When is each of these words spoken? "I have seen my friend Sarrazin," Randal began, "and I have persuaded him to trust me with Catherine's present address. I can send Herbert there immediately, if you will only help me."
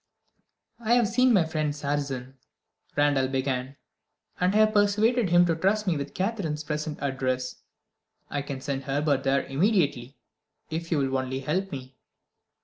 "I 0.79 0.95
have 0.95 1.07
seen 1.07 1.31
my 1.31 1.45
friend 1.45 1.75
Sarrazin," 1.75 2.33
Randal 2.95 3.27
began, 3.27 3.75
"and 4.39 4.51
I 4.55 4.57
have 4.57 4.73
persuaded 4.73 5.29
him 5.29 5.45
to 5.45 5.55
trust 5.55 5.85
me 5.85 5.95
with 5.95 6.15
Catherine's 6.15 6.63
present 6.63 6.97
address. 7.03 7.57
I 8.27 8.41
can 8.41 8.61
send 8.61 8.85
Herbert 8.85 9.21
there 9.21 9.45
immediately, 9.45 10.17
if 10.71 10.91
you 10.91 10.97
will 10.97 11.15
only 11.15 11.41
help 11.41 11.71
me." 11.71 11.97